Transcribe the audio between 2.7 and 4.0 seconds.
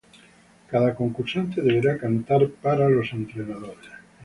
los entrenadores.